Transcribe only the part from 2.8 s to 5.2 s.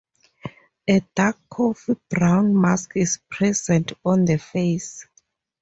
is present on the face.